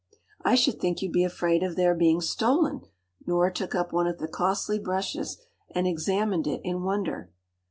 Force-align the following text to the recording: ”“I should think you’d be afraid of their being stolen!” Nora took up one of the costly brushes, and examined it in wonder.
”“I 0.43 0.55
should 0.55 0.79
think 0.79 1.03
you’d 1.03 1.11
be 1.13 1.23
afraid 1.23 1.61
of 1.61 1.75
their 1.75 1.93
being 1.93 2.21
stolen!” 2.21 2.81
Nora 3.27 3.53
took 3.53 3.75
up 3.75 3.93
one 3.93 4.07
of 4.07 4.17
the 4.17 4.27
costly 4.27 4.79
brushes, 4.79 5.37
and 5.75 5.85
examined 5.87 6.47
it 6.47 6.61
in 6.63 6.81
wonder. 6.81 7.29